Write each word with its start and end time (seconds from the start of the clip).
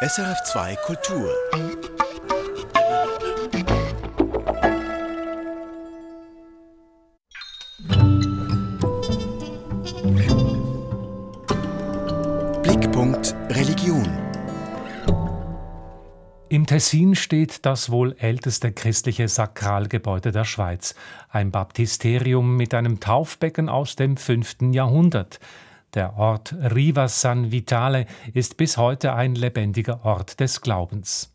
SRF2 0.00 0.76
Kultur. 0.76 1.28
Blickpunkt 12.62 13.36
Religion. 13.50 14.08
Im 16.48 16.66
Tessin 16.66 17.14
steht 17.14 17.66
das 17.66 17.90
wohl 17.90 18.16
älteste 18.18 18.72
christliche 18.72 19.28
Sakralgebäude 19.28 20.32
der 20.32 20.46
Schweiz, 20.46 20.94
ein 21.28 21.50
Baptisterium 21.50 22.56
mit 22.56 22.72
einem 22.72 23.00
Taufbecken 23.00 23.68
aus 23.68 23.96
dem 23.96 24.16
5. 24.16 24.72
Jahrhundert. 24.72 25.40
Der 25.94 26.16
Ort 26.16 26.54
Riva 26.54 27.08
San 27.08 27.50
Vitale 27.50 28.06
ist 28.32 28.56
bis 28.56 28.76
heute 28.76 29.12
ein 29.14 29.34
lebendiger 29.34 30.04
Ort 30.04 30.38
des 30.38 30.60
Glaubens. 30.60 31.32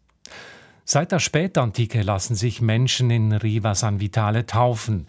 Seit 0.86 1.12
der 1.12 1.20
Spätantike 1.20 2.04
lassen 2.04 2.36
sich 2.36 2.62
Menschen 2.62 3.12
in 3.12 3.34
Riva 3.34 3.76
San 3.76 4.00
Vitale 4.00 4.46
taufen. 4.46 5.08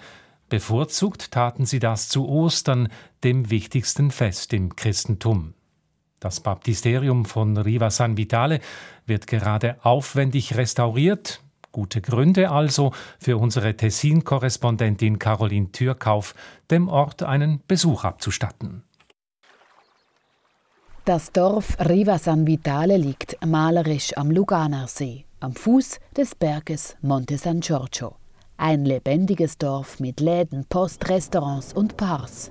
Bevorzugt 0.49 1.31
taten 1.31 1.65
sie 1.65 1.79
das 1.79 2.09
zu 2.09 2.29
Ostern, 2.29 2.89
dem 3.23 3.49
wichtigsten 3.49 4.11
Fest 4.11 4.53
im 4.53 4.75
Christentum. 4.75 5.55
Das 6.19 6.41
Baptisterium 6.41 7.25
von 7.25 7.57
Riva 7.57 7.91
San 7.91 8.17
Vitale 8.17 8.59
wird 9.07 9.29
gerade 9.29 9.77
aufwendig 9.85 10.57
restauriert. 10.57 11.41
Gute 11.71 12.01
Gründe 12.01 12.51
also 12.51 12.93
für 13.21 13.37
unsere 13.37 13.77
Tessin-Korrespondentin 13.77 15.21
Caroline 15.21 15.71
Türkauf, 15.71 16.35
dem 16.69 16.89
Ort 16.89 17.23
einen 17.23 17.61
Besuch 17.69 18.03
abzustatten. 18.03 18.83
Das 21.07 21.31
Dorf 21.31 21.77
Riva 21.79 22.19
San 22.19 22.49
Vitale 22.49 22.97
liegt 22.97 23.37
malerisch 23.47 24.13
am 24.17 24.29
Luganersee, 24.29 25.25
am 25.39 25.53
Fuß 25.53 26.01
des 26.17 26.35
Berges 26.35 26.97
Monte 27.01 27.39
San 27.39 27.61
Giorgio. 27.61 28.17
Ein 28.57 28.85
lebendiges 28.85 29.57
Dorf 29.57 30.01
mit 30.01 30.19
Läden, 30.19 30.65
Post, 30.69 31.09
Restaurants 31.09 31.73
und 31.73 31.97
Bars. 31.97 32.51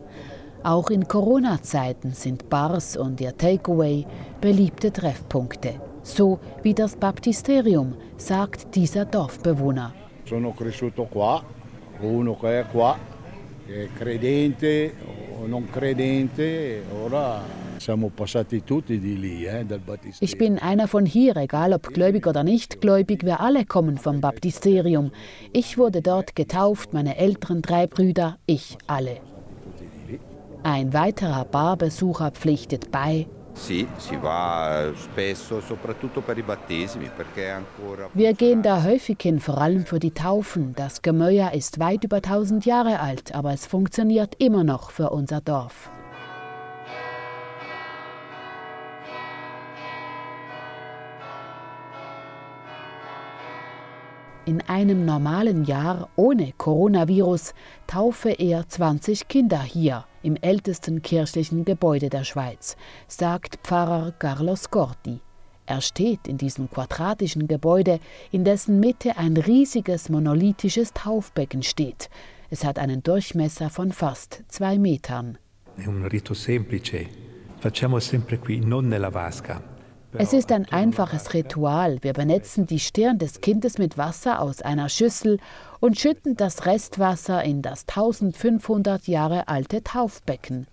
Auch 0.64 0.90
in 0.90 1.06
Corona-Zeiten 1.06 2.14
sind 2.14 2.50
Bars 2.50 2.96
und 2.96 3.20
ihr 3.20 3.36
Takeaway 3.36 4.06
beliebte 4.40 4.94
Treffpunkte. 4.94 5.82
So 6.02 6.40
wie 6.64 6.74
das 6.74 6.96
Baptisterium, 6.96 7.96
sagt 8.16 8.74
dieser 8.74 9.04
Dorfbewohner. 9.04 9.94
Sono 10.24 10.54
cresciuto 10.54 11.04
qua, 11.12 11.44
uno 12.00 12.38
che 12.40 13.90
credente 13.98 14.94
o 15.42 15.46
non 15.46 15.70
credente, 15.70 16.84
ora 17.04 17.65
ich 20.20 20.38
bin 20.38 20.60
einer 20.60 20.88
von 20.88 21.06
hier, 21.06 21.36
egal 21.38 21.74
ob 21.74 21.94
gläubig 21.94 22.28
oder 22.28 22.44
nicht 22.44 22.82
gläubig, 22.82 23.24
wir 23.24 23.40
alle 23.40 23.66
kommen 23.66 23.98
vom 23.98 24.22
Baptisterium. 24.22 25.12
Ich 25.54 25.78
wurde 25.78 26.02
dort 26.02 26.36
getauft, 26.36 26.94
meine 26.94 27.18
älteren 27.18 27.62
drei 27.62 27.88
Brüder, 27.88 28.38
ich 28.46 28.78
alle. 28.88 29.18
Ein 30.64 30.94
weiterer 30.94 31.46
Barbesucher 31.46 32.32
pflichtet 32.32 32.92
bei. 32.92 33.28
Wir 38.14 38.34
gehen 38.34 38.62
da 38.64 38.84
häufig 38.84 39.18
hin, 39.22 39.40
vor 39.40 39.58
allem 39.60 39.86
für 39.86 40.00
die 40.00 40.12
Taufen. 40.12 40.74
Das 40.76 41.02
Gemäuer 41.02 41.54
ist 41.54 41.80
weit 41.80 42.04
über 42.04 42.18
1000 42.18 42.66
Jahre 42.66 43.00
alt, 43.00 43.34
aber 43.34 43.54
es 43.54 43.66
funktioniert 43.66 44.36
immer 44.40 44.64
noch 44.64 44.92
für 44.92 45.12
unser 45.12 45.40
Dorf. 45.40 45.90
In 54.48 54.62
einem 54.62 55.06
normalen 55.06 55.64
Jahr 55.64 56.08
ohne 56.16 56.54
Coronavirus 56.56 57.56
taufe 57.88 58.30
er 58.30 58.70
20 58.70 59.28
Kinder 59.28 59.64
hier 59.64 60.06
im 60.22 60.38
ältesten 60.40 61.02
kirchlichen 61.02 61.66
Gebäude 61.66 62.10
der 62.10 62.24
Schweiz, 62.24 62.78
sagt 63.08 63.58
Pfarrer 63.64 64.12
Carlos 64.20 64.70
Corti. 64.70 65.20
Er 65.66 65.82
steht 65.82 66.28
in 66.28 66.38
diesem 66.38 66.70
quadratischen 66.70 67.48
Gebäude, 67.48 68.00
in 68.32 68.44
dessen 68.44 68.80
Mitte 68.80 69.18
ein 69.18 69.36
riesiges 69.36 70.10
monolithisches 70.10 70.94
Taufbecken 70.94 71.64
steht. 71.64 72.12
Es 72.52 72.64
hat 72.64 72.78
einen 72.78 73.02
Durchmesser 73.02 73.72
von 73.72 73.92
fast 73.92 74.44
zwei 74.48 74.78
Metern. 74.78 75.40
È 75.76 75.88
un 75.88 76.08
rito 76.08 76.36
semplice. 76.36 77.10
Facciamo 77.58 78.00
sempre 78.00 78.38
qui, 78.38 78.60
non 78.60 78.88
nella 78.88 79.10
vasca, 79.10 79.75
es 80.18 80.34
ist 80.34 80.52
ein 80.52 80.66
einfaches 80.72 81.34
Ritual. 81.34 81.98
Wir 82.02 82.14
benetzen 82.14 82.66
die 82.66 82.80
Stirn 82.80 83.18
des 83.18 83.42
Kindes 83.42 83.78
mit 83.78 83.98
Wasser 83.98 84.42
aus 84.42 84.62
einer 84.62 84.90
Schüssel 84.90 85.40
und 85.80 86.00
schütten 86.00 86.36
das 86.36 86.66
Restwasser 86.66 87.44
in 87.44 87.62
das 87.62 87.86
1500 87.88 89.08
Jahre 89.08 89.48
alte 89.48 89.84
Taufbecken. 89.84 90.68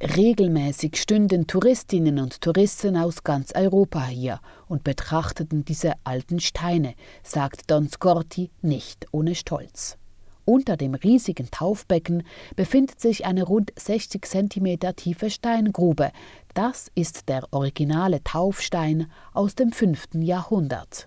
Regelmäßig 0.00 0.96
stünden 0.96 1.46
Touristinnen 1.46 2.18
und 2.20 2.40
Touristen 2.40 2.96
aus 2.96 3.24
ganz 3.24 3.52
Europa 3.54 4.06
hier 4.06 4.40
und 4.68 4.84
betrachteten 4.84 5.64
diese 5.64 5.94
alten 6.04 6.38
Steine, 6.38 6.94
sagt 7.22 7.70
Don 7.70 7.88
Scorti 7.88 8.50
nicht 8.62 9.06
ohne 9.10 9.34
Stolz. 9.34 9.98
Unter 10.48 10.78
dem 10.78 10.94
riesigen 10.94 11.50
Taufbecken 11.50 12.22
befindet 12.56 13.02
sich 13.02 13.26
eine 13.26 13.42
rund 13.42 13.70
60 13.76 14.24
cm 14.24 14.78
tiefe 14.96 15.28
Steingrube. 15.28 16.10
Das 16.54 16.90
ist 16.94 17.28
der 17.28 17.46
originale 17.50 18.24
Taufstein 18.24 19.12
aus 19.34 19.56
dem 19.56 19.72
5. 19.72 20.14
Jahrhundert. 20.14 21.06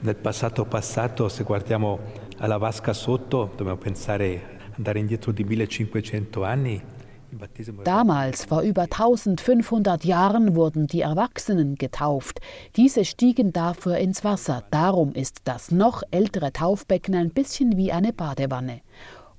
Nel 0.00 0.14
passato 0.14 0.64
passato, 0.64 1.28
se 1.28 1.44
guardiamo 1.44 1.98
alla 2.38 2.56
vasca 2.56 2.94
sotto, 2.94 3.50
dobbiamo 3.58 3.76
pensare 3.76 4.56
andare 4.78 5.00
indietro 5.00 5.32
di 5.32 5.44
1500 5.44 6.42
anni. 6.42 6.82
Damals, 7.84 8.44
vor 8.44 8.62
über 8.62 8.82
1500 8.82 10.04
Jahren, 10.04 10.56
wurden 10.56 10.86
die 10.86 11.02
Erwachsenen 11.02 11.74
getauft. 11.74 12.40
Diese 12.76 13.04
stiegen 13.04 13.52
dafür 13.52 13.98
ins 13.98 14.24
Wasser. 14.24 14.64
Darum 14.70 15.12
ist 15.12 15.40
das 15.44 15.70
noch 15.70 16.02
ältere 16.10 16.52
Taufbecken 16.52 17.14
ein 17.14 17.30
bisschen 17.30 17.76
wie 17.76 17.92
eine 17.92 18.12
Badewanne. 18.12 18.80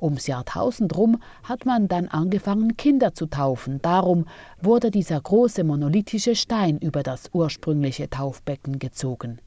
Ums 0.02 0.28
Jahrtausend 0.28 0.96
rum 0.96 1.22
hat 1.44 1.66
man 1.66 1.88
dann 1.88 2.08
angefangen, 2.08 2.78
Kinder 2.78 3.14
zu 3.14 3.26
taufen. 3.26 3.82
Darum 3.82 4.26
wurde 4.62 4.92
dieser 4.92 5.20
große 5.20 5.64
monolithische 5.64 6.36
Stein 6.36 6.78
über 6.78 7.04
das 7.04 7.30
ursprüngliche 7.34 8.10
Taufbecken 8.10 8.80
gezogen. 8.80 9.40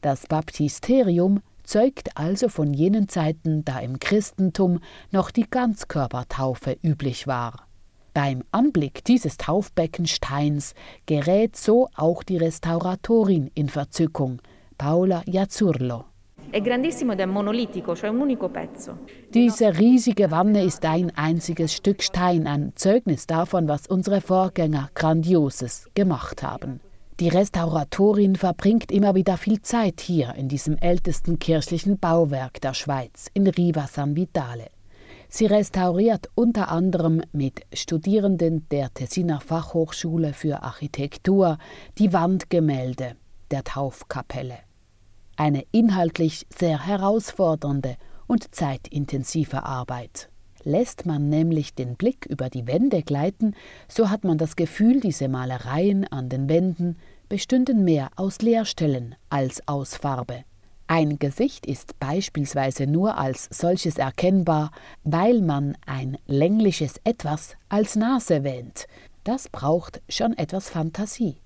Das 0.00 0.26
Baptisterium 0.26 1.40
zeugt 1.64 2.16
also 2.16 2.48
von 2.48 2.72
jenen 2.72 3.08
Zeiten, 3.08 3.64
da 3.64 3.80
im 3.80 3.98
Christentum 3.98 4.80
noch 5.10 5.30
die 5.30 5.48
Ganzkörpertaufe 5.48 6.76
üblich 6.82 7.26
war. 7.26 7.66
Beim 8.14 8.44
Anblick 8.52 9.04
dieses 9.04 9.36
Taufbeckensteins 9.38 10.74
gerät 11.06 11.56
so 11.56 11.88
auch 11.96 12.22
die 12.22 12.36
Restauratorin 12.36 13.50
in 13.54 13.68
Verzückung, 13.68 14.40
Paola 14.78 15.22
Jazzurlo. 15.26 16.04
Diese 19.32 19.78
riesige 19.78 20.30
Wanne 20.30 20.62
ist 20.62 20.84
ein 20.84 21.12
einziges 21.16 21.74
Stück 21.74 22.02
Stein, 22.02 22.46
ein 22.46 22.72
Zeugnis 22.76 23.26
davon, 23.26 23.66
was 23.66 23.88
unsere 23.88 24.20
Vorgänger 24.20 24.90
Grandioses 24.94 25.90
gemacht 25.94 26.44
haben. 26.44 26.80
Die 27.20 27.28
Restauratorin 27.28 28.34
verbringt 28.34 28.90
immer 28.90 29.14
wieder 29.14 29.36
viel 29.36 29.62
Zeit 29.62 30.00
hier 30.00 30.34
in 30.34 30.48
diesem 30.48 30.76
ältesten 30.78 31.38
kirchlichen 31.38 32.00
Bauwerk 32.00 32.60
der 32.60 32.74
Schweiz, 32.74 33.28
in 33.34 33.46
Riva 33.46 33.86
San 33.86 34.16
Vitale. 34.16 34.66
Sie 35.28 35.46
restauriert 35.46 36.28
unter 36.34 36.70
anderem 36.70 37.22
mit 37.30 37.62
Studierenden 37.72 38.68
der 38.68 38.92
Tessiner 38.92 39.40
Fachhochschule 39.40 40.32
für 40.32 40.64
Architektur 40.64 41.58
die 41.98 42.12
Wandgemälde 42.12 43.14
der 43.52 43.62
Taufkapelle. 43.62 44.58
Eine 45.36 45.64
inhaltlich 45.70 46.46
sehr 46.56 46.84
herausfordernde 46.84 47.96
und 48.26 48.52
zeitintensive 48.52 49.62
Arbeit. 49.62 50.30
Lässt 50.64 51.04
man 51.04 51.28
nämlich 51.28 51.74
den 51.74 51.94
Blick 51.94 52.24
über 52.26 52.48
die 52.48 52.66
Wände 52.66 53.02
gleiten, 53.02 53.54
so 53.86 54.08
hat 54.08 54.24
man 54.24 54.38
das 54.38 54.56
Gefühl, 54.56 55.00
diese 55.00 55.28
Malereien 55.28 56.10
an 56.10 56.30
den 56.30 56.48
Wänden 56.48 56.96
bestünden 57.28 57.84
mehr 57.84 58.08
aus 58.16 58.40
Leerstellen 58.40 59.14
als 59.28 59.66
aus 59.68 59.96
Farbe. 59.96 60.44
Ein 60.86 61.18
Gesicht 61.18 61.66
ist 61.66 61.98
beispielsweise 61.98 62.86
nur 62.86 63.18
als 63.18 63.48
solches 63.50 63.98
erkennbar, 63.98 64.70
weil 65.02 65.40
man 65.40 65.76
ein 65.86 66.18
längliches 66.26 67.00
Etwas 67.04 67.56
als 67.68 67.96
Nase 67.96 68.42
wähnt. 68.42 68.86
Das 69.24 69.48
braucht 69.48 70.02
schon 70.08 70.36
etwas 70.36 70.68
Fantasie. 70.68 71.36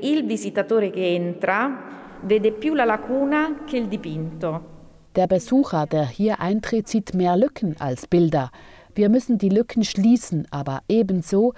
Il 0.00 0.28
visitatore 0.28 0.90
che 0.90 1.14
entra 1.14 2.18
vede 2.22 2.52
più 2.52 2.74
la 2.74 2.84
lacuna 2.84 3.64
che 3.64 3.78
il 3.78 3.88
dipinto. 3.88 4.79
Der 5.16 5.26
Besucher, 5.26 5.86
der 5.86 6.06
hier 6.06 6.40
eintritt, 6.40 6.86
sieht 6.86 7.14
mehr 7.14 7.36
Lücken 7.36 7.74
als 7.80 8.06
Bilder. 8.06 8.52
Wir 8.94 9.08
müssen 9.08 9.38
die 9.38 9.48
Lücken 9.48 9.82
schließen, 9.82 10.46
aber 10.52 10.82
ebenso, 10.88 11.54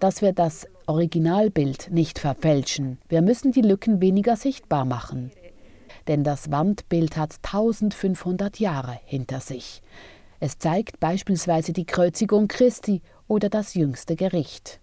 dass 0.00 0.22
wir 0.22 0.32
das 0.32 0.66
Originalbild 0.86 1.90
nicht 1.90 2.18
verfälschen. 2.18 2.98
Wir 3.08 3.20
müssen 3.20 3.52
die 3.52 3.60
Lücken 3.60 4.00
weniger 4.00 4.36
sichtbar 4.36 4.86
machen. 4.86 5.30
Denn 6.08 6.24
das 6.24 6.50
Wandbild 6.50 7.18
hat 7.18 7.36
1500 7.42 8.60
Jahre 8.60 8.98
hinter 9.04 9.40
sich. 9.40 9.82
Es 10.40 10.58
zeigt 10.58 10.98
beispielsweise 10.98 11.72
die 11.72 11.86
Kreuzigung 11.86 12.48
Christi 12.48 13.02
oder 13.28 13.50
das 13.50 13.74
jüngste 13.74 14.16
Gericht. 14.16 14.80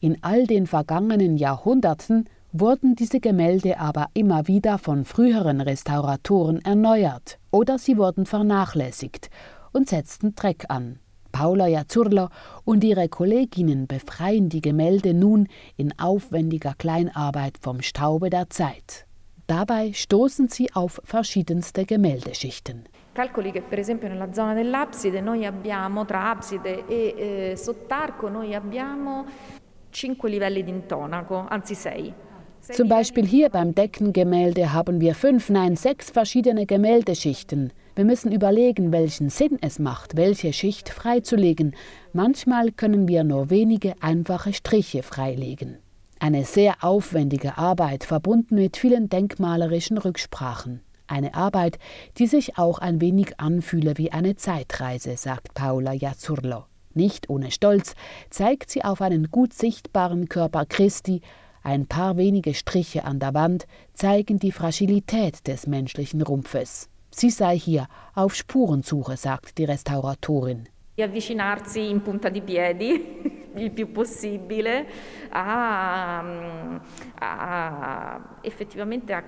In 0.00 0.22
all 0.22 0.46
den 0.46 0.66
vergangenen 0.66 1.36
Jahrhunderten 1.36 2.28
wurden 2.52 2.96
diese 2.96 3.20
Gemälde 3.20 3.78
aber 3.78 4.08
immer 4.14 4.48
wieder 4.48 4.78
von 4.78 5.04
früheren 5.04 5.60
Restauratoren 5.60 6.60
erneuert 6.64 7.38
oder 7.50 7.78
sie 7.78 7.96
wurden 7.96 8.26
vernachlässigt 8.26 9.30
und 9.72 9.88
setzten 9.88 10.34
Dreck 10.34 10.64
an. 10.68 10.98
Paula 11.32 11.68
Jazzurlo 11.68 12.28
und 12.64 12.82
ihre 12.82 13.08
Kolleginnen 13.08 13.86
befreien 13.86 14.48
die 14.48 14.60
Gemälde 14.60 15.14
nun 15.14 15.46
in 15.76 15.96
aufwendiger 15.98 16.74
Kleinarbeit 16.76 17.56
vom 17.60 17.82
Staube 17.82 18.30
der 18.30 18.50
Zeit. 18.50 19.06
Dabei 19.46 19.92
stoßen 19.92 20.48
sie 20.48 20.72
auf 20.74 21.00
verschiedenste 21.04 21.84
Gemäldeschichten. 21.84 22.84
Calcoli 23.12 23.50
che 23.52 23.62
per 23.62 23.78
esempio 23.78 24.08
nella 24.08 24.32
zona 24.32 24.54
dell'abside 24.54 25.20
noi 25.20 25.44
abbiamo, 25.44 26.04
tra 26.04 26.30
abside 26.30 26.86
e 26.86 27.50
eh, 27.50 27.56
sottarco, 27.56 28.28
noi 28.28 28.54
abbiamo 28.54 29.24
cinque 29.90 30.30
livelli 30.30 30.62
di 30.62 30.70
intonaco, 30.70 31.46
anzi 31.48 31.74
sei. 31.74 32.14
Zum 32.62 32.88
Beispiel 32.88 33.26
hier 33.26 33.48
beim 33.48 33.74
Deckengemälde 33.74 34.72
haben 34.72 35.00
wir 35.00 35.14
fünf, 35.14 35.48
nein, 35.48 35.76
sechs 35.76 36.10
verschiedene 36.10 36.66
Gemäldeschichten. 36.66 37.72
Wir 37.96 38.04
müssen 38.04 38.32
überlegen, 38.32 38.92
welchen 38.92 39.30
Sinn 39.30 39.58
es 39.62 39.78
macht, 39.78 40.16
welche 40.16 40.52
Schicht 40.52 40.90
freizulegen. 40.90 41.74
Manchmal 42.12 42.70
können 42.70 43.08
wir 43.08 43.24
nur 43.24 43.50
wenige 43.50 43.94
einfache 44.00 44.52
Striche 44.52 45.02
freilegen. 45.02 45.78
Eine 46.18 46.44
sehr 46.44 46.76
aufwendige 46.82 47.56
Arbeit, 47.56 48.04
verbunden 48.04 48.56
mit 48.56 48.76
vielen 48.76 49.08
denkmalerischen 49.08 49.96
Rücksprachen. 49.96 50.82
Eine 51.06 51.34
Arbeit, 51.34 51.78
die 52.18 52.26
sich 52.26 52.58
auch 52.58 52.78
ein 52.78 53.00
wenig 53.00 53.40
anfühle 53.40 53.94
wie 53.96 54.12
eine 54.12 54.36
Zeitreise, 54.36 55.16
sagt 55.16 55.54
Paula 55.54 55.94
Jazzurlo. 55.94 56.66
Nicht 56.92 57.30
ohne 57.30 57.50
Stolz 57.50 57.94
zeigt 58.28 58.70
sie 58.70 58.84
auf 58.84 59.00
einen 59.00 59.30
gut 59.30 59.54
sichtbaren 59.54 60.28
Körper 60.28 60.66
Christi, 60.66 61.22
ein 61.62 61.86
paar 61.86 62.16
wenige 62.16 62.54
Striche 62.54 63.04
an 63.04 63.18
der 63.18 63.34
Wand 63.34 63.66
zeigen 63.94 64.38
die 64.38 64.52
Fragilität 64.52 65.46
des 65.46 65.66
menschlichen 65.66 66.22
Rumpfes. 66.22 66.88
Sie 67.10 67.30
sei 67.30 67.58
hier 67.58 67.88
auf 68.14 68.34
Spurensuche, 68.34 69.16
sagt 69.16 69.58
die 69.58 69.64
Restauratorin. 69.64 70.68
Avvicinarsi 71.02 71.88
in 71.88 72.02
punta 72.02 72.28
di 72.28 72.40
piedi 72.42 73.38
il 73.56 73.70
più 73.72 73.90
possibile 73.90 74.86
a, 75.30 76.22
a 77.18 78.38
effettivamente 78.42 79.12
a. 79.12 79.24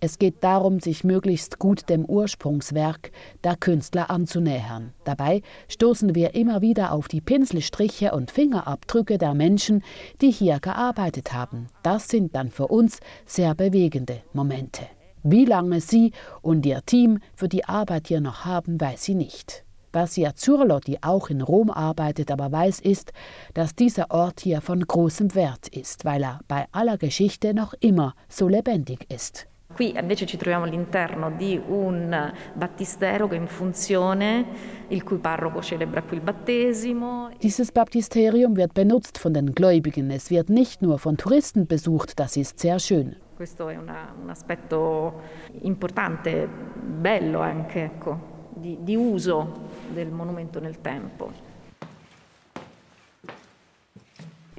Es 0.00 0.18
geht 0.18 0.44
darum, 0.44 0.80
sich 0.80 1.04
möglichst 1.04 1.58
gut 1.58 1.88
dem 1.88 2.04
Ursprungswerk 2.04 3.10
der 3.42 3.56
Künstler 3.56 4.08
anzunähern. 4.10 4.92
Dabei 5.04 5.42
stoßen 5.68 6.14
wir 6.14 6.34
immer 6.34 6.60
wieder 6.60 6.92
auf 6.92 7.08
die 7.08 7.20
Pinselstriche 7.20 8.12
und 8.12 8.30
Fingerabdrücke 8.30 9.18
der 9.18 9.34
Menschen, 9.34 9.82
die 10.20 10.30
hier 10.30 10.60
gearbeitet 10.60 11.32
haben. 11.32 11.66
Das 11.82 12.08
sind 12.08 12.36
dann 12.36 12.50
für 12.50 12.68
uns 12.68 13.00
sehr 13.26 13.54
bewegende 13.56 14.22
Momente. 14.32 14.86
Wie 15.22 15.44
lange 15.44 15.80
sie 15.80 16.12
und 16.40 16.66
ihr 16.66 16.82
Team 16.84 17.18
für 17.34 17.48
die 17.48 17.64
Arbeit 17.64 18.08
hier 18.08 18.20
noch 18.20 18.44
haben, 18.44 18.80
weiß 18.80 19.04
sie 19.04 19.14
nicht. 19.14 19.64
Basia 19.92 20.34
Zurlo, 20.34 20.80
die 20.80 21.02
auch 21.02 21.28
in 21.30 21.42
Rom 21.42 21.70
arbeitet, 21.70 22.30
aber 22.30 22.50
weiß, 22.50 22.80
ist, 22.80 23.12
dass 23.54 23.74
dieser 23.74 24.10
Ort 24.10 24.40
hier 24.40 24.60
von 24.60 24.80
großem 24.80 25.34
Wert 25.34 25.68
ist, 25.68 26.04
weil 26.04 26.24
er 26.24 26.40
bei 26.48 26.66
aller 26.72 26.96
Geschichte 26.96 27.54
noch 27.54 27.74
immer 27.80 28.14
so 28.28 28.48
lebendig 28.48 29.06
ist. 29.10 29.46
Qui 29.76 29.96
invece 29.96 30.26
ci 30.26 30.36
troviamo 30.36 30.64
all'interno 30.64 31.30
di 31.30 31.58
un 31.66 32.32
battistero 32.54 33.26
che 33.26 33.36
è 33.36 33.38
in 33.38 33.46
funzione, 33.46 34.44
il 34.88 35.02
cui 35.02 35.16
parroco 35.18 35.62
celebra 35.62 36.02
qui 36.02 36.16
il 36.16 36.22
battesimo. 36.22 37.30
Dieses 37.40 37.72
Baptisterium 37.72 38.56
wird 38.56 38.74
benutzt 38.74 39.18
von 39.18 39.32
den 39.32 39.54
Gläubigen. 39.54 40.10
Es 40.10 40.30
wird 40.30 40.50
nicht 40.50 40.82
nur 40.82 40.98
von 40.98 41.16
Touristen 41.16 41.66
besucht, 41.66 42.18
das 42.18 42.36
ist 42.36 42.58
sehr 42.58 42.78
schön. 42.78 43.16
Questo 43.34 43.68
è 43.68 43.76
una, 43.76 44.14
un 44.20 44.30
aspetto 44.30 45.20
importante, 45.62 46.46
bello 46.46 47.40
anche, 47.40 47.84
ecco 47.84 48.32
di, 48.54 48.78
di 48.80 48.94
uso 48.96 49.68
del 49.92 50.10
monumento 50.10 50.60
nel 50.60 50.80
tempo. 50.80 51.50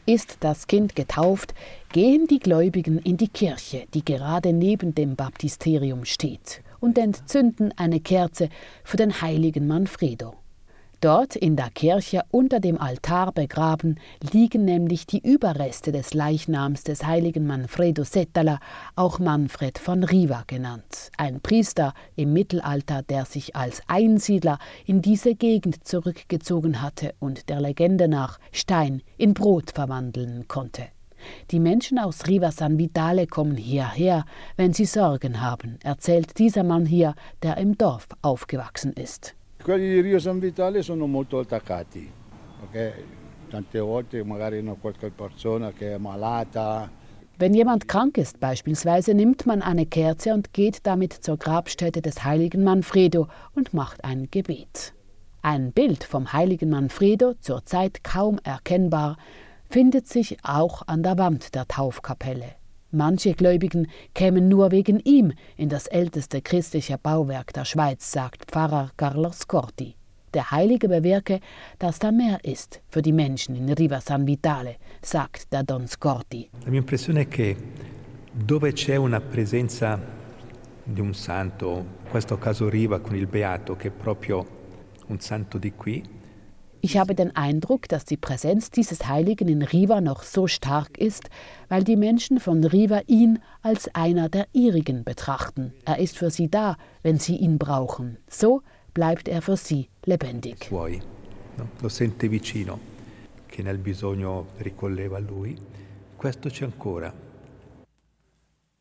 Ist 0.05 0.37
das 0.41 0.67
Kind 0.67 0.95
getauft, 0.95 1.53
gehen 1.93 2.27
die 2.27 2.39
Gläubigen 2.39 2.99
in 2.99 3.15
die 3.15 3.29
Kirche, 3.29 3.87
die 3.93 4.03
gerade 4.03 4.51
neben 4.51 4.93
dem 4.93 5.15
Baptisterium 5.15 6.03
steht, 6.03 6.61
und 6.81 6.97
entzünden 6.97 7.71
eine 7.77 8.01
Kerze 8.01 8.49
für 8.83 8.97
den 8.97 9.21
heiligen 9.21 9.65
Manfredo. 9.65 10.42
Dort 11.03 11.35
in 11.35 11.57
der 11.57 11.69
Kirche 11.69 12.21
unter 12.31 12.61
dem 12.61 12.79
Altar 12.79 13.33
begraben 13.33 13.99
liegen 14.31 14.63
nämlich 14.63 15.05
die 15.05 15.19
Überreste 15.19 15.91
des 15.91 16.13
Leichnams 16.13 16.85
des 16.85 17.05
heiligen 17.05 17.45
Manfredo 17.45 18.05
Settala, 18.05 18.61
auch 18.95 19.19
Manfred 19.19 19.79
von 19.79 20.05
Riva 20.05 20.45
genannt, 20.47 21.11
ein 21.17 21.41
Priester 21.41 21.93
im 22.15 22.31
Mittelalter, 22.31 23.01
der 23.01 23.25
sich 23.25 23.53
als 23.53 23.81
Einsiedler 23.87 24.59
in 24.85 25.01
diese 25.01 25.35
Gegend 25.35 25.85
zurückgezogen 25.85 26.81
hatte 26.81 27.13
und 27.19 27.49
der 27.49 27.59
Legende 27.59 28.07
nach 28.07 28.39
Stein 28.53 29.01
in 29.17 29.33
Brot 29.33 29.71
verwandeln 29.71 30.47
konnte. 30.47 30.83
Die 31.51 31.59
Menschen 31.59 31.99
aus 31.99 32.27
Riva 32.27 32.51
San 32.51 32.77
Vitale 32.77 33.27
kommen 33.27 33.57
hierher, 33.57 34.23
wenn 34.55 34.71
sie 34.71 34.85
Sorgen 34.85 35.41
haben, 35.41 35.79
erzählt 35.83 36.39
dieser 36.39 36.63
Mann 36.63 36.85
hier, 36.85 37.13
der 37.41 37.57
im 37.57 37.77
Dorf 37.77 38.07
aufgewachsen 38.21 38.93
ist. 38.93 39.35
Quelli 39.63 39.87
di 39.87 40.01
Rio 40.01 40.19
San 40.19 40.39
Vitale 40.39 40.81
sono 40.81 41.07
molto 41.07 41.39
attaccati, 41.39 42.11
perché 42.59 43.05
tante 43.47 43.79
volte 43.79 44.21
magari 44.21 44.57
hanno 44.57 44.75
qualche 44.75 45.09
persona 45.09 45.71
che 45.71 45.93
è 45.93 45.97
malata. 45.97 46.91
Wenn 47.37 47.53
jemand 47.53 47.85
krank 47.85 48.17
ist 48.17 48.41
beispielsweise, 48.41 49.13
nimmt 49.13 49.45
man 49.45 49.61
eine 49.61 49.85
Kerze 49.85 50.33
und 50.33 50.51
geht 50.51 50.85
damit 50.85 51.13
zur 51.13 51.37
Grabstätte 51.37 52.01
des 52.01 52.25
heiligen 52.25 52.65
Manfredo 52.65 53.29
und 53.55 53.73
macht 53.73 54.03
ein 54.03 54.27
Gebet. 54.29 54.93
Ein 55.41 55.71
Bild 55.71 56.03
vom 56.03 56.33
heiligen 56.33 56.69
Manfredo, 56.69 57.35
zurzeit 57.39 58.03
kaum 58.03 58.39
erkennbar, 58.43 59.15
findet 59.69 60.09
sich 60.09 60.37
auch 60.43 60.83
an 60.87 61.03
der 61.03 61.17
Wand 61.17 61.55
der 61.55 61.69
Taufkapelle. 61.69 62.55
Manche 62.95 63.33
Gläubigen 63.33 63.87
kämen 64.13 64.47
nur 64.49 64.69
wegen 64.69 64.99
ihm 64.99 65.33
in 65.57 65.67
das 65.67 65.87
älteste 65.87 66.43
christliche 66.43 66.99
Bauwerk 66.99 67.51
der 67.51 67.65
Schweiz, 67.65 68.11
sagt 68.11 68.51
Pfarrer 68.51 68.91
Carlos 68.97 69.47
Corti. 69.47 69.95
Der 70.35 70.51
Heilige 70.51 70.87
bewirke, 70.87 71.39
dass 71.79 71.97
da 71.97 72.11
mehr 72.11 72.37
ist 72.43 72.81
für 72.89 73.01
die 73.01 73.11
Menschen 73.11 73.55
in 73.55 73.73
Riva 73.73 73.99
San 73.99 74.27
Vitale, 74.27 74.75
sagt 75.01 75.51
der 75.51 75.63
Don 75.63 75.87
Scorti. 75.87 76.51
La 76.65 76.69
mia 76.69 76.81
impressione 76.81 77.21
è 77.21 77.27
che 77.27 77.57
dove 78.31 78.73
c'è 78.73 78.95
una 78.95 79.21
presenza 79.21 79.99
di 80.83 81.01
un 81.01 81.15
santo, 81.15 81.85
in 82.03 82.11
questo 82.11 82.37
caso 82.37 82.69
Riva 82.69 82.99
con 82.99 83.15
il 83.15 83.25
Beato, 83.25 83.75
che 83.75 83.87
è 83.87 83.91
proprio 83.91 84.45
un 85.07 85.19
santo 85.19 85.57
di 85.57 85.73
qui, 85.73 86.03
ich 86.85 86.97
habe 86.97 87.15
den 87.15 87.33
Eindruck, 87.33 87.87
dass 87.87 88.03
die 88.03 88.17
Präsenz 88.17 88.69
dieses 88.69 89.07
Heiligen 89.07 89.47
in 89.47 89.61
Riva 89.61 90.01
noch 90.01 90.21
so 90.21 90.47
stark 90.47 90.97
ist, 90.97 91.29
weil 91.69 91.85
die 91.85 91.95
Menschen 91.95 92.41
von 92.41 92.61
Riva 92.61 93.03
ihn 93.07 93.39
als 93.61 93.87
einer 93.95 94.27
der 94.27 94.47
ihrigen 94.51 95.05
betrachten. 95.05 95.73
Er 95.85 95.99
ist 95.99 96.17
für 96.17 96.29
sie 96.29 96.49
da, 96.51 96.75
wenn 97.01 97.19
sie 97.19 97.37
ihn 97.37 97.57
brauchen. 97.57 98.17
So 98.27 98.63
bleibt 98.93 99.29
er 99.29 99.41
für 99.41 99.55
sie 99.55 99.87
lebendig. 100.03 100.65
suoi, 100.65 100.99
no? 101.57 101.69
lo 101.79 101.87
sente 101.87 102.27
vicino, 102.27 102.77
che 103.47 103.63
nel 103.63 103.77
bisogno 103.77 104.47
ricolleva 104.57 105.15
a 105.15 105.21
lui. 105.21 105.57
Questo 106.17 106.49
c'è 106.49 106.65
ancora. 106.65 107.13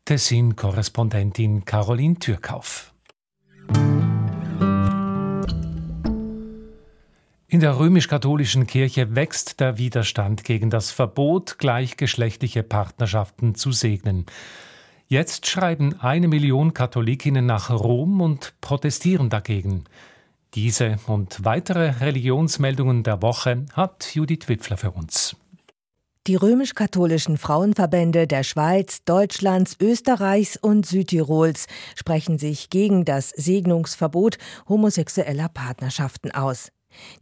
Tessin-Korrespondentin 0.03 1.63
Caroline 1.63 2.15
Türkauf. 2.15 2.92
In 7.53 7.59
der 7.59 7.77
römisch-katholischen 7.77 8.65
Kirche 8.65 9.15
wächst 9.15 9.59
der 9.59 9.77
Widerstand 9.77 10.43
gegen 10.43 10.71
das 10.71 10.89
Verbot, 10.89 11.59
gleichgeschlechtliche 11.59 12.63
Partnerschaften 12.63 13.53
zu 13.53 13.71
segnen. 13.71 14.25
Jetzt 15.07 15.45
schreiben 15.45 15.99
eine 15.99 16.27
Million 16.27 16.73
Katholikinnen 16.73 17.45
nach 17.45 17.69
Rom 17.69 18.21
und 18.21 18.55
protestieren 18.59 19.29
dagegen. 19.29 19.83
Diese 20.55 20.97
und 21.05 21.45
weitere 21.45 21.89
Religionsmeldungen 22.03 23.03
der 23.03 23.21
Woche 23.21 23.67
hat 23.73 24.15
Judith 24.15 24.47
Wipfler 24.49 24.77
für 24.77 24.89
uns. 24.89 25.35
Die 26.25 26.35
römisch-katholischen 26.35 27.37
Frauenverbände 27.37 28.25
der 28.25 28.41
Schweiz, 28.41 29.03
Deutschlands, 29.05 29.77
Österreichs 29.79 30.57
und 30.57 30.87
Südtirols 30.87 31.67
sprechen 31.93 32.39
sich 32.39 32.71
gegen 32.71 33.05
das 33.05 33.29
Segnungsverbot 33.29 34.39
homosexueller 34.67 35.49
Partnerschaften 35.49 36.31
aus. 36.31 36.71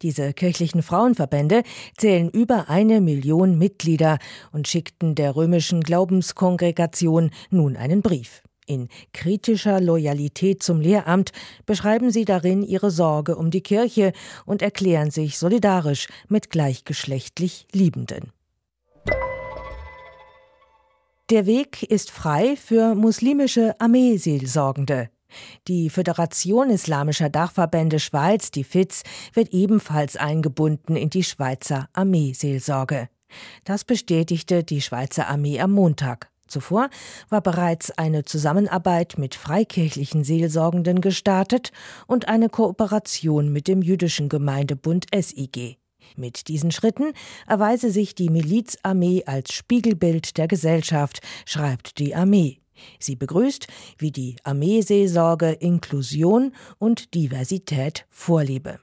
Diese 0.01 0.33
kirchlichen 0.33 0.83
Frauenverbände 0.83 1.63
zählen 1.97 2.29
über 2.29 2.69
eine 2.69 3.01
Million 3.01 3.57
Mitglieder 3.57 4.17
und 4.51 4.67
schickten 4.67 5.15
der 5.15 5.35
römischen 5.35 5.81
Glaubenskongregation 5.81 7.31
nun 7.49 7.75
einen 7.75 8.01
Brief. 8.01 8.43
In 8.67 8.87
kritischer 9.11 9.81
Loyalität 9.81 10.63
zum 10.63 10.79
Lehramt 10.79 11.31
beschreiben 11.65 12.11
sie 12.11 12.25
darin 12.25 12.63
ihre 12.63 12.91
Sorge 12.91 13.35
um 13.35 13.51
die 13.51 13.61
Kirche 13.61 14.13
und 14.45 14.61
erklären 14.61 15.11
sich 15.11 15.37
solidarisch 15.37 16.07
mit 16.29 16.51
gleichgeschlechtlich 16.51 17.67
Liebenden. 17.73 18.31
Der 21.29 21.45
Weg 21.45 21.83
ist 21.83 22.11
frei 22.11 22.55
für 22.55 22.93
muslimische 22.93 23.79
Armeeseelsorgende. 23.79 25.09
Die 25.67 25.89
Föderation 25.89 26.69
Islamischer 26.69 27.29
Dachverbände 27.29 27.99
Schweiz, 27.99 28.51
die 28.51 28.63
FITZ, 28.63 29.03
wird 29.33 29.53
ebenfalls 29.53 30.15
eingebunden 30.17 30.95
in 30.95 31.09
die 31.09 31.23
Schweizer 31.23 31.89
Armeeseelsorge. 31.93 33.09
Das 33.63 33.83
bestätigte 33.83 34.63
die 34.63 34.81
Schweizer 34.81 35.27
Armee 35.27 35.59
am 35.59 35.71
Montag. 35.71 36.29
Zuvor 36.47 36.89
war 37.29 37.41
bereits 37.41 37.97
eine 37.97 38.25
Zusammenarbeit 38.25 39.17
mit 39.17 39.35
freikirchlichen 39.35 40.25
Seelsorgenden 40.25 40.99
gestartet 40.99 41.71
und 42.07 42.27
eine 42.27 42.49
Kooperation 42.49 43.53
mit 43.53 43.69
dem 43.69 43.81
jüdischen 43.81 44.27
Gemeindebund 44.27 45.05
SIG. 45.15 45.77
Mit 46.17 46.49
diesen 46.49 46.71
Schritten 46.71 47.13
erweise 47.47 47.89
sich 47.89 48.15
die 48.15 48.29
Milizarmee 48.29 49.23
als 49.25 49.53
Spiegelbild 49.53 50.37
der 50.37 50.49
Gesellschaft, 50.49 51.21
schreibt 51.45 51.99
die 51.99 52.15
Armee. 52.15 52.60
Sie 52.99 53.15
begrüßt, 53.15 53.67
wie 53.97 54.11
die 54.11 54.35
Armeeseelsorge 54.43 55.51
Inklusion 55.51 56.53
und 56.77 57.13
Diversität 57.13 58.05
vorlebe. 58.09 58.79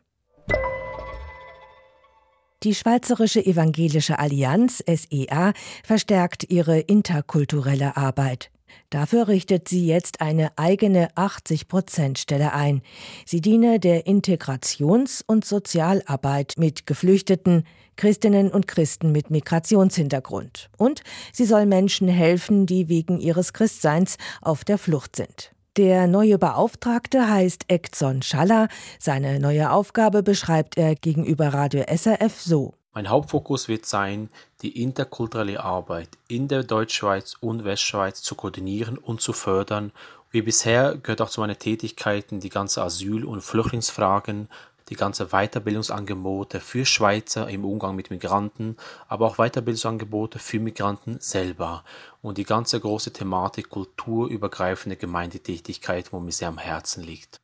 Die 2.65 2.75
Schweizerische 2.75 3.45
Evangelische 3.45 4.19
Allianz 4.19 4.83
SEA 4.85 5.53
verstärkt 5.85 6.51
ihre 6.51 6.81
interkulturelle 6.81 7.97
Arbeit. 7.97 8.51
Dafür 8.91 9.29
richtet 9.29 9.69
sie 9.69 9.87
jetzt 9.87 10.21
eine 10.21 10.57
eigene 10.57 11.11
80-Prozent-Stelle 11.15 12.53
ein. 12.53 12.83
Sie 13.27 13.41
diene 13.41 13.81
der 13.81 14.07
Integrations- 14.07 15.23
und 15.27 15.45
Sozialarbeit 15.45 16.55
mit 16.57 16.87
Geflüchteten, 16.87 17.65
Christinnen 17.97 18.51
und 18.51 18.69
Christen 18.69 19.13
mit 19.13 19.31
Migrationshintergrund. 19.31 20.71
Und 20.77 21.03
sie 21.33 21.45
soll 21.45 21.67
Menschen 21.67 22.09
helfen, 22.09 22.67
die 22.67 22.89
wegen 22.89 23.19
ihres 23.19 23.53
Christseins 23.53 24.17
auf 24.41 24.65
der 24.65 24.79
Flucht 24.79 25.17
sind. 25.17 25.53
Der 25.77 26.09
neue 26.09 26.39
Beauftragte 26.39 27.31
heißt 27.31 27.67
Ekzon 27.69 28.23
Schaller. 28.23 28.69
Seine 28.99 29.39
neue 29.39 29.71
Aufgabe 29.71 30.23
beschreibt 30.25 30.77
er 30.77 30.95
gegenüber 30.97 31.49
Radio 31.55 31.85
SRF 31.89 32.41
so. 32.41 32.78
Mein 32.95 33.11
Hauptfokus 33.11 33.69
wird 33.69 33.87
sein, 33.87 34.31
die 34.63 34.83
interkulturelle 34.83 35.63
Arbeit 35.63 36.09
in 36.27 36.49
der 36.49 36.65
Deutschschweiz 36.65 37.37
und 37.41 37.65
Westschweiz 37.65 38.23
zu 38.23 38.35
koordinieren 38.35 38.99
und 38.99 39.21
zu 39.21 39.33
fördern. 39.33 39.93
Wie 40.31 40.43
bisher 40.43 40.97
gehört 40.97 41.21
auch 41.21 41.31
zu 41.31 41.41
meinen 41.41 41.59
Tätigkeiten 41.59 42.41
die 42.41 42.49
ganze 42.49 42.83
Asyl- 42.83 43.25
und 43.25 43.43
Flüchtlingsfragen, 43.43 44.49
die 44.89 44.97
ganze 44.97 45.29
Weiterbildungsangebote 45.29 46.61
für 46.61 46.87
Schweizer 46.87 47.49
im 47.49 47.65
Umgang 47.65 47.95
mit 47.95 48.11
Migranten, 48.11 48.77
aber 49.07 49.27
auch 49.27 49.37
Weiterbildungsangebote 49.37 50.39
für 50.39 50.61
Migranten 50.61 51.19
selber 51.21 51.85
und 52.23 52.39
die 52.39 52.45
ganze 52.45 52.81
große 52.81 53.13
Thematik 53.13 53.69
kulturübergreifende 53.69 54.97
Gemeindetätigkeit, 54.97 56.13
wo 56.13 56.21
mir 56.21 56.33
sehr 56.33 56.49
am 56.49 56.59
Herzen 56.59 57.05
liegt. 57.05 57.41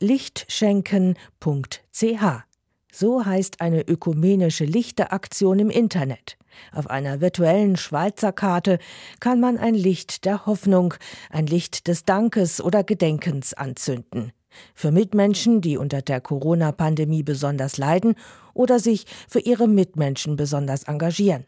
Lichtschenken.ch 0.00 2.47
so 2.92 3.24
heißt 3.24 3.60
eine 3.60 3.82
ökumenische 3.82 4.64
Lichteraktion 4.64 5.58
im 5.58 5.70
Internet. 5.70 6.36
Auf 6.72 6.88
einer 6.88 7.20
virtuellen 7.20 7.76
Schweizer 7.76 8.32
Karte 8.32 8.78
kann 9.20 9.40
man 9.40 9.58
ein 9.58 9.74
Licht 9.74 10.24
der 10.24 10.46
Hoffnung, 10.46 10.94
ein 11.30 11.46
Licht 11.46 11.86
des 11.88 12.04
Dankes 12.04 12.60
oder 12.60 12.84
Gedenkens 12.84 13.54
anzünden. 13.54 14.32
Für 14.74 14.90
Mitmenschen, 14.90 15.60
die 15.60 15.76
unter 15.76 16.02
der 16.02 16.20
Corona-Pandemie 16.20 17.22
besonders 17.22 17.76
leiden 17.76 18.14
oder 18.54 18.78
sich 18.78 19.04
für 19.28 19.40
ihre 19.40 19.68
Mitmenschen 19.68 20.36
besonders 20.36 20.84
engagieren. 20.84 21.46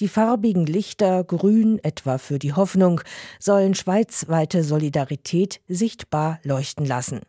Die 0.00 0.08
farbigen 0.08 0.66
Lichter, 0.66 1.22
grün 1.22 1.78
etwa 1.84 2.18
für 2.18 2.40
die 2.40 2.52
Hoffnung, 2.52 3.00
sollen 3.38 3.74
schweizweite 3.74 4.64
Solidarität 4.64 5.60
sichtbar 5.68 6.40
leuchten 6.42 6.84
lassen. 6.84 7.20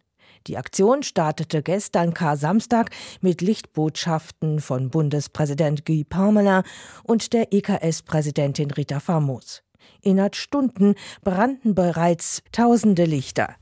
Die 0.48 0.58
Aktion 0.58 1.02
startete 1.02 1.64
gestern 1.64 2.14
Kar 2.14 2.38
Samstag 2.38 2.92
mit 3.20 3.42
Lichtbotschaften 3.42 4.60
von 4.60 4.92
Bundespräsident 4.92 5.86
Guy 5.86 6.04
Parmelin 6.04 6.62
und 7.04 7.34
der 7.34 7.52
EKS-Präsidentin 7.52 8.70
Rita 8.70 9.00
Famos. 9.00 9.64
Innerhalb 10.02 10.36
Stunden 10.36 10.94
brannten 11.24 11.74
bereits 11.74 12.44
tausende 12.52 13.06
Lichter. 13.06 13.56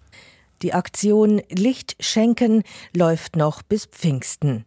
Die 0.62 0.74
Aktion 0.74 1.42
Licht 1.50 1.96
schenken 2.02 2.64
läuft 2.96 3.38
noch 3.38 3.62
bis 3.62 3.86
Pfingsten. 3.86 4.66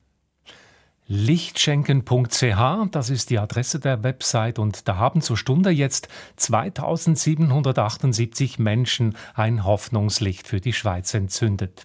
Lichtschenken.ch, 1.09 2.91
das 2.91 3.11
ist 3.11 3.31
die 3.31 3.39
Adresse 3.39 3.79
der 3.79 4.03
Website 4.03 4.59
und 4.59 4.89
da 4.89 4.97
haben 4.97 5.21
zur 5.21 5.37
Stunde 5.37 5.71
jetzt 5.71 6.09
2778 6.37 8.59
Menschen 8.59 9.17
ein 9.35 9.65
Hoffnungslicht 9.65 10.49
für 10.49 10.61
die 10.61 10.73
Schweiz 10.73 11.15
entzündet. 11.15 11.85